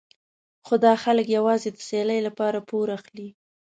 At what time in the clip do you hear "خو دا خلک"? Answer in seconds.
0.65-1.25